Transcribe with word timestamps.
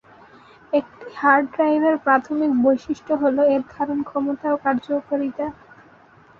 একটি 0.73 1.05
হার্ড 1.15 1.45
ড্রাইভের 1.53 1.95
প্রাথমিক 2.05 2.51
বৈশিষ্ট্য 2.63 3.13
হল 3.21 3.37
এর 3.53 3.61
ধারণক্ষমতা 3.73 4.47
ও 4.51 4.57
কার্যকারিতা। 4.65 5.45